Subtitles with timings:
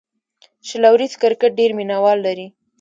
[0.67, 2.47] شل اوریز کرکټ ډېر مینه وال لري.